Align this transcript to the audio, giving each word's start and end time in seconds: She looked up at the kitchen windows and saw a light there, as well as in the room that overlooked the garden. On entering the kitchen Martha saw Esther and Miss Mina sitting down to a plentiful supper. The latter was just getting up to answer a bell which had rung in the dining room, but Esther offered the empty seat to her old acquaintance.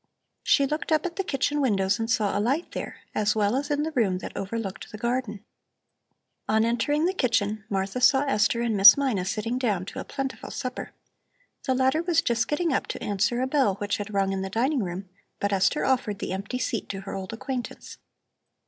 She 0.41 0.65
looked 0.65 0.91
up 0.91 1.05
at 1.05 1.15
the 1.17 1.23
kitchen 1.23 1.61
windows 1.61 1.99
and 1.99 2.09
saw 2.09 2.35
a 2.35 2.41
light 2.41 2.71
there, 2.71 3.01
as 3.13 3.35
well 3.35 3.55
as 3.55 3.69
in 3.69 3.83
the 3.83 3.91
room 3.91 4.17
that 4.17 4.35
overlooked 4.35 4.89
the 4.91 4.97
garden. 4.97 5.45
On 6.49 6.65
entering 6.65 7.05
the 7.05 7.13
kitchen 7.13 7.65
Martha 7.69 8.01
saw 8.01 8.23
Esther 8.23 8.61
and 8.61 8.75
Miss 8.75 8.97
Mina 8.97 9.23
sitting 9.25 9.59
down 9.59 9.85
to 9.85 9.99
a 9.99 10.03
plentiful 10.03 10.49
supper. 10.49 10.91
The 11.67 11.75
latter 11.75 12.01
was 12.01 12.23
just 12.23 12.47
getting 12.47 12.73
up 12.73 12.87
to 12.87 13.03
answer 13.03 13.41
a 13.43 13.47
bell 13.47 13.75
which 13.75 13.97
had 13.97 14.11
rung 14.11 14.31
in 14.31 14.41
the 14.41 14.49
dining 14.49 14.81
room, 14.83 15.07
but 15.39 15.53
Esther 15.53 15.85
offered 15.85 16.17
the 16.17 16.33
empty 16.33 16.57
seat 16.57 16.89
to 16.89 17.01
her 17.01 17.13
old 17.13 17.31
acquaintance. 17.31 17.99